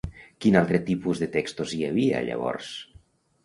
Quin 0.45 0.57
altre 0.61 0.79
tipus 0.87 1.21
de 1.25 1.29
textos 1.37 1.77
hi 1.77 1.85
havia 1.91 2.25
llavors? 2.33 2.75